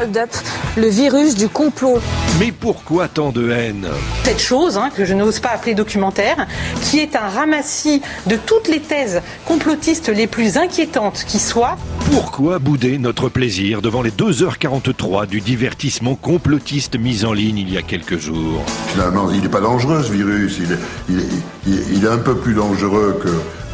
[0.00, 0.30] Hold Up,
[0.76, 1.98] le virus du complot.
[2.38, 3.88] Mais pourquoi tant de haine
[4.24, 6.46] Cette chose, hein, que je n'ose pas appeler documentaire,
[6.82, 11.76] qui est un ramassis de toutes les thèses complotistes les plus inquiétantes qui soient.
[12.12, 17.78] Pourquoi bouder notre plaisir devant les 2h43 du divertissement complotiste mis en ligne il y
[17.78, 18.62] a quelques jours?
[18.92, 20.78] Finalement, il n'est pas dangereux ce virus, il est,
[21.08, 23.28] il est- il est un peu plus dangereux que,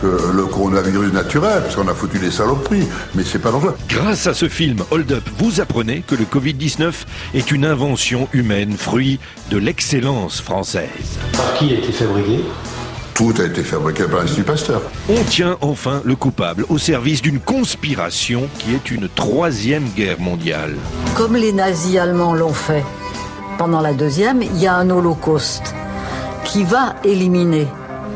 [0.05, 3.75] que le coronavirus naturel, parce qu'on a foutu des saloperies, mais c'est pas dangereux.
[3.89, 6.93] Grâce à ce film Hold Up, vous apprenez que le Covid-19
[7.33, 9.19] est une invention humaine, fruit
[9.51, 10.89] de l'excellence française.
[11.33, 12.41] Par qui a été fabriqué?
[13.15, 14.83] Tout a été fabriqué par l'Institut Pasteur.
[15.09, 20.75] On tient enfin le coupable au service d'une conspiration qui est une troisième guerre mondiale.
[21.17, 22.85] Comme les nazis allemands l'ont fait
[23.57, 25.75] pendant la deuxième, il y a un holocauste
[26.45, 27.69] qui va éliminer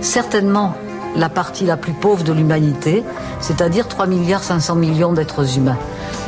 [0.02, 0.76] certainement
[1.16, 3.02] la partie la plus pauvre de l'humanité,
[3.40, 5.78] c'est-à-dire 3 milliards 500 millions d'êtres humains,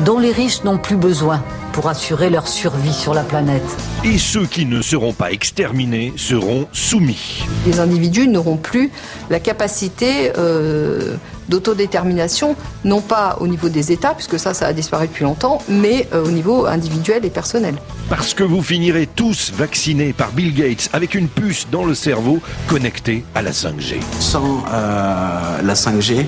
[0.00, 1.42] dont les riches n'ont plus besoin
[1.72, 3.62] pour assurer leur survie sur la planète.
[4.04, 7.44] Et ceux qui ne seront pas exterminés seront soumis.
[7.66, 8.90] Les individus n'auront plus
[9.30, 11.16] la capacité euh,
[11.50, 16.08] d'autodétermination, non pas au niveau des États, puisque ça, ça a disparu depuis longtemps, mais
[16.14, 17.74] euh, au niveau individuel et personnel.
[18.08, 22.40] Parce que vous finirez tous vaccinés par Bill Gates avec une puce dans le cerveau
[22.68, 23.96] connectée à la 5G.
[24.20, 26.24] Sans euh, la 5G,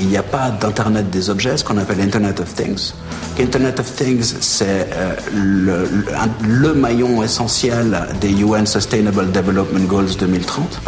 [0.00, 2.92] il n'y a pas d'Internet des objets, ce qu'on appelle Internet of Things.
[3.38, 9.86] Internet of Things, c'est euh, le, le- un- le maillon essentiel des UN Sustainable Development
[9.86, 10.80] Goals 2030,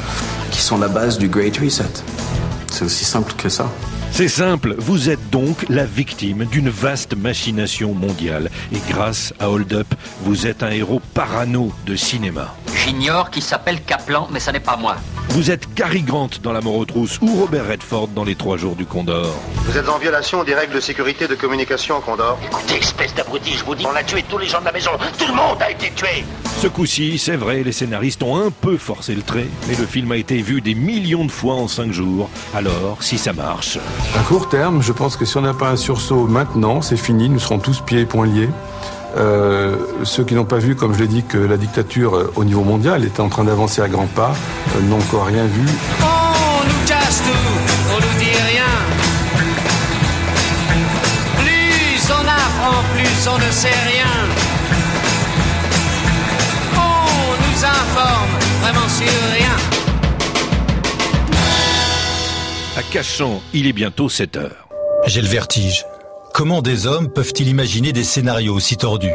[0.50, 1.84] qui sont la base du Great Reset.
[2.82, 3.70] C'est aussi simple que ça.
[4.10, 8.50] C'est simple, vous êtes donc la victime d'une vaste machination mondiale.
[8.72, 9.86] Et grâce à Hold Up,
[10.22, 12.52] vous êtes un héros parano de cinéma.
[12.84, 14.96] J'ignore qui s'appelle Kaplan, mais ça n'est pas moi.
[15.28, 18.56] Vous êtes Cary Grant dans La mort aux trousses ou Robert Redford dans Les Trois
[18.56, 19.32] jours du Condor.
[19.54, 22.36] Vous êtes en violation des règles de sécurité de communication, Condor.
[22.44, 24.90] Écoutez, espèce d'abruti, je vous dis, on a tué tous les gens de la maison.
[25.20, 26.24] Tout le monde a été tué.
[26.60, 30.12] Ce coup-ci, c'est vrai, les scénaristes ont un peu forcé le trait, mais le film
[30.12, 32.30] a été vu des millions de fois en cinq jours.
[32.54, 33.78] Alors, si ça marche.
[34.16, 37.28] À court terme, je pense que si on n'a pas un sursaut maintenant, c'est fini,
[37.28, 38.48] nous serons tous pieds et poings liés.
[39.16, 42.44] Euh, ceux qui n'ont pas vu, comme je l'ai dit, que la dictature euh, au
[42.44, 44.32] niveau mondial était en train d'avancer à grands pas,
[44.76, 45.66] euh, n'ont encore rien vu.
[46.00, 48.72] On nous casse tout, on nous dit rien.
[51.38, 54.51] Plus on apprend, plus on ne sait rien.
[58.72, 59.56] Vraiment sur rien.
[62.76, 64.68] À Cachan, il est bientôt 7 heures.
[65.06, 65.84] J'ai le vertige.
[66.32, 69.14] Comment des hommes peuvent-ils imaginer des scénarios aussi tordus?